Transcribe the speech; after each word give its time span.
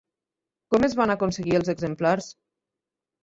Com 0.73 0.85
es 0.87 0.95
van 0.99 1.13
aconseguir 1.15 1.53
els 1.59 1.69
exemplars? 1.75 2.31